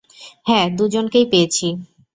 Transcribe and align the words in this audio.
হ্যাঁ, 0.47 0.65
দুজনকেই 0.69 1.25
পেয়েছি। 1.25 1.67